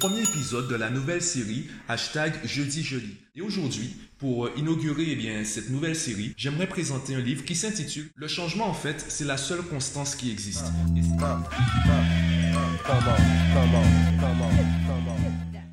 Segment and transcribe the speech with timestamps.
[0.00, 3.18] Premier épisode de la nouvelle série hashtag Jeudi Joli.
[3.36, 8.08] Et aujourd'hui, pour inaugurer eh bien, cette nouvelle série, j'aimerais présenter un livre qui s'intitule
[8.16, 10.64] Le changement en fait, c'est la seule constance qui existe.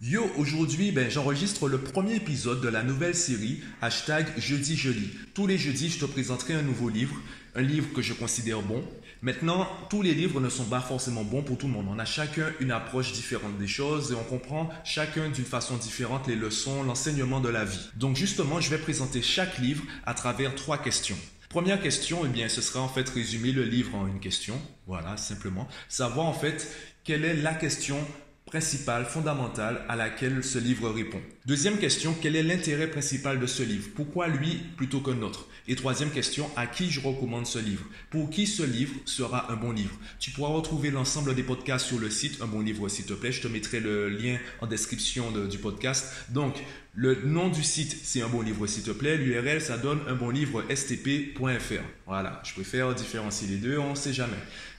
[0.00, 5.10] Yo, aujourd'hui, ben, j'enregistre le premier épisode de la nouvelle série hashtag Jeudi Joli.
[5.34, 7.16] Tous les jeudis, je te présenterai un nouveau livre,
[7.56, 8.80] un livre que je considère bon.
[9.22, 11.88] Maintenant, tous les livres ne sont pas forcément bons pour tout le monde.
[11.90, 16.28] On a chacun une approche différente des choses et on comprend chacun d'une façon différente
[16.28, 17.90] les leçons, l'enseignement de la vie.
[17.96, 21.18] Donc justement, je vais présenter chaque livre à travers trois questions.
[21.48, 24.60] Première question, eh bien, ce sera en fait résumer le livre en une question.
[24.86, 25.66] Voilà, simplement.
[25.88, 26.72] Savoir en fait
[27.02, 27.98] quelle est la question
[28.48, 31.20] principale, fondamentale à laquelle ce livre répond.
[31.44, 33.88] Deuxième question, quel est l'intérêt principal de ce livre?
[33.94, 35.46] Pourquoi lui plutôt qu'un autre?
[35.66, 37.84] Et troisième question, à qui je recommande ce livre?
[38.10, 39.94] Pour qui ce livre sera un bon livre?
[40.18, 43.32] Tu pourras retrouver l'ensemble des podcasts sur le site Un bon livre s'il te plaît.
[43.32, 46.12] Je te mettrai le lien en description du podcast.
[46.30, 46.54] Donc,
[47.00, 49.16] le nom du site, c'est un bon livre s'il te plaît.
[49.16, 51.84] L'URL, ça donne un bon livre stp.fr.
[52.08, 54.32] Voilà, je préfère différencier les deux, on ne sait jamais.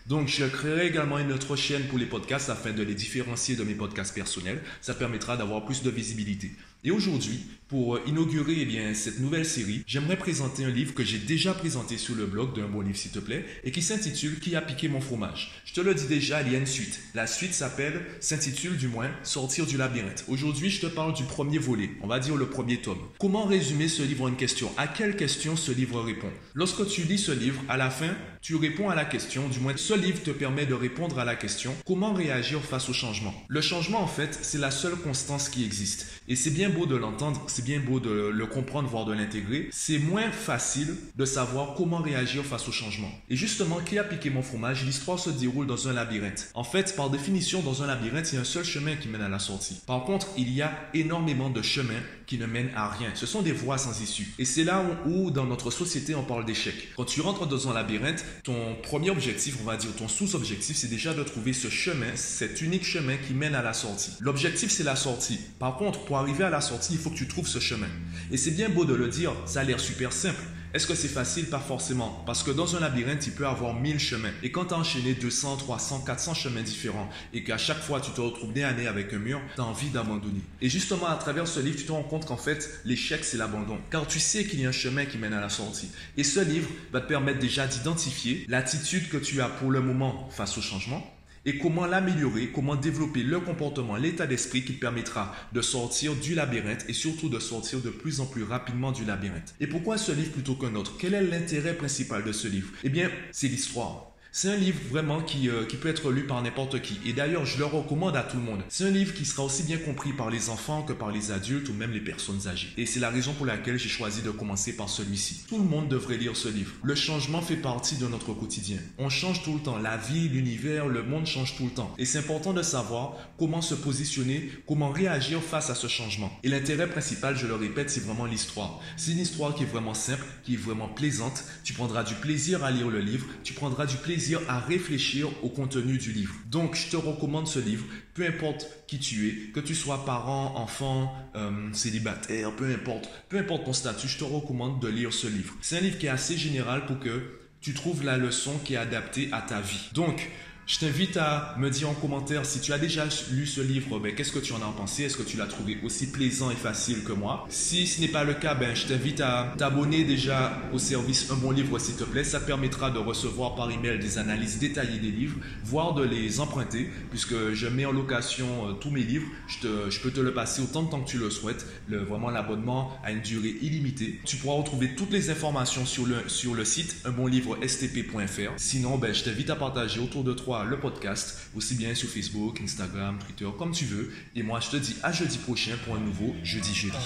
[0.06, 3.64] Donc, je créerai également une autre chaîne pour les podcasts afin de les différencier de
[3.64, 4.60] mes podcasts personnels.
[4.82, 6.52] Ça permettra d'avoir plus de visibilité.
[6.84, 11.18] Et aujourd'hui, pour inaugurer eh bien, cette nouvelle série, j'aimerais présenter un livre que j'ai
[11.18, 14.56] déjà présenté sur le blog d'un bon livre s'il te plaît et qui s'intitule Qui
[14.56, 15.52] a piqué mon fromage?
[15.66, 17.02] Je te le dis déjà, il y a une suite.
[17.14, 20.24] La suite s'appelle, s'intitule du moins, Sortir du labyrinthe.
[20.30, 22.98] Aujourd'hui, je te parle du premier volet, va dire le premier tome.
[23.20, 24.72] Comment résumer ce livre en une question?
[24.78, 26.32] À quelle question ce livre répond?
[26.56, 29.74] Lorsque tu lis ce livre, à la fin, tu réponds à la question, du moins
[29.78, 33.34] ce livre te permet de répondre à la question comment réagir face au changement?
[33.48, 36.08] Le changement en fait, c'est la seule constance qui existe.
[36.28, 39.70] Et c'est bien beau de l'entendre, c'est bien beau de le comprendre, voire de l'intégrer.
[39.72, 43.12] C'est moins facile de savoir comment réagir face au changement.
[43.30, 44.84] Et justement, qui a piqué mon fromage?
[44.84, 46.50] L'histoire se déroule dans un labyrinthe.
[46.56, 49.22] En fait, par définition, dans un labyrinthe, il y a un seul chemin qui mène
[49.22, 49.82] à la sortie.
[49.86, 51.89] Par contre, il y a énormément de chemins
[52.26, 53.10] qui ne mènent à rien.
[53.16, 54.34] Ce sont des voies sans issue.
[54.40, 56.76] Et c'est là où, dans notre société, on parle d'échec.
[56.96, 60.90] Quand tu rentres dans un labyrinthe, ton premier objectif, on va dire ton sous-objectif, c'est
[60.90, 64.12] déjà de trouver ce chemin, cet unique chemin qui mène à la sortie.
[64.20, 65.40] L'objectif, c'est la sortie.
[65.60, 67.90] Par contre, pour arriver à la sortie, il faut que tu trouves ce chemin.
[68.32, 70.44] Et c'est bien beau de le dire, ça a l'air super simple.
[70.72, 71.48] Est-ce que c'est facile?
[71.48, 72.22] Pas forcément.
[72.28, 74.30] Parce que dans un labyrinthe, il peut avoir 1000 chemins.
[74.44, 78.12] Et quand tu as enchaîné 200, 300, 400 chemins différents et qu'à chaque fois tu
[78.12, 80.42] te retrouves nez à nez avec un mur, tu as envie d'abandonner.
[80.62, 83.80] Et justement, à travers ce livre, tu te rends compte qu'en fait, l'échec, c'est l'abandon.
[83.90, 85.90] Car tu sais qu'il y a un chemin qui mène à la sortie.
[86.18, 90.30] Et ce livre va te permettre déjà d'identifier l'attitude que tu as pour le moment
[90.30, 91.04] face au changement
[91.50, 96.86] et comment l'améliorer, comment développer le comportement, l'état d'esprit qui permettra de sortir du labyrinthe
[96.88, 99.56] et surtout de sortir de plus en plus rapidement du labyrinthe.
[99.60, 100.94] Et pourquoi ce livre plutôt qu'un autre?
[101.00, 102.70] Quel est l'intérêt principal de ce livre?
[102.84, 104.12] Eh bien, c'est l'histoire.
[104.32, 107.00] C'est un livre vraiment qui, euh, qui peut être lu par n'importe qui.
[107.04, 108.62] Et d'ailleurs, je le recommande à tout le monde.
[108.70, 111.68] C'est un livre qui sera aussi bien compris par les enfants que par les adultes
[111.70, 112.70] ou même les personnes âgées.
[112.78, 115.46] Et c'est la raison pour laquelle j'ai choisi de commencer par celui-ci.
[115.50, 116.74] Tout le monde devrait lire ce livre.
[116.84, 118.78] Le changement fait partie de notre quotidien.
[119.00, 119.80] On change tout le temps.
[119.80, 121.92] La vie, l'univers, le monde change tout le temps.
[121.98, 126.32] Et c'est important de savoir comment se positionner, comment réagir face à ce changement.
[126.44, 128.80] Et l'intérêt principal, je le répète, c'est vraiment l'histoire.
[128.96, 131.46] C'est une histoire qui est vraiment simple, qui est vraiment plaisante.
[131.64, 133.26] Tu prendras du plaisir à lire le livre.
[133.44, 136.34] Tu prendras du plaisir à réfléchir au contenu du livre.
[136.50, 140.56] Donc, je te recommande ce livre, peu importe qui tu es, que tu sois parent,
[140.56, 145.28] enfant, euh, célibataire, peu importe, peu importe ton statut, je te recommande de lire ce
[145.28, 145.56] livre.
[145.62, 148.78] C'est un livre qui est assez général pour que tu trouves la leçon qui est
[148.78, 149.90] adaptée à ta vie.
[149.94, 150.30] Donc,
[150.70, 154.32] je t'invite à me dire en commentaire si tu as déjà lu ce livre, qu'est-ce
[154.32, 155.02] que tu en as pensé?
[155.02, 157.48] Est-ce que tu l'as trouvé aussi plaisant et facile que moi?
[157.50, 161.38] Si ce n'est pas le cas, ben, je t'invite à t'abonner déjà au service Un
[161.38, 162.24] bon livre s'il te plaît.
[162.24, 166.88] Ça permettra de recevoir par email des analyses détaillées des livres, voire de les emprunter,
[167.10, 169.28] puisque je mets en location euh, tous mes livres.
[169.48, 171.66] Je, peux te le passer autant de temps que tu le souhaites.
[171.90, 174.20] Vraiment l'abonnement a une durée illimitée.
[174.24, 178.52] Tu pourras retrouver toutes les informations sur le, sur le site unbonlivre.stp.fr.
[178.58, 182.60] Sinon, ben, je t'invite à partager autour de toi le podcast, aussi bien sur Facebook,
[182.62, 184.12] Instagram, Twitter, comme tu veux.
[184.36, 186.98] Et moi, je te dis à jeudi prochain pour un nouveau Jeudi Jeudi.